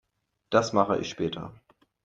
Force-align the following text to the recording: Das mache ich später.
Das 0.49 0.73
mache 0.73 0.97
ich 0.97 1.09
später. 1.11 1.53